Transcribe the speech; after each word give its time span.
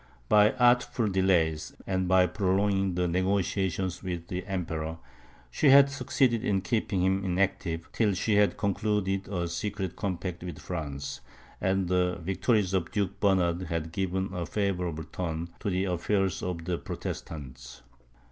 By 0.29 0.53
artful 0.53 1.09
delays, 1.09 1.75
and 1.85 2.07
by 2.07 2.25
prolonging 2.25 2.95
the 2.95 3.07
negociations 3.07 4.01
with 4.01 4.29
the 4.29 4.43
Emperor, 4.47 4.97
she 5.51 5.69
had 5.69 5.91
succeeded 5.91 6.43
in 6.43 6.61
keeping 6.61 7.03
him 7.03 7.23
inactive, 7.23 7.87
till 7.91 8.15
she 8.15 8.33
had 8.33 8.57
concluded 8.57 9.27
a 9.27 9.47
secret 9.47 9.95
compact 9.95 10.41
with 10.43 10.57
France, 10.57 11.21
and 11.61 11.87
the 11.87 12.17
victories 12.19 12.73
of 12.73 12.89
Duke 12.89 13.19
Bernard 13.19 13.61
had 13.67 13.91
given 13.91 14.33
a 14.33 14.47
favourable 14.47 15.03
turn 15.03 15.49
to 15.59 15.69
the 15.69 15.83
affairs 15.85 16.41
of 16.41 16.65
the 16.65 16.79
Protestants. 16.79 17.83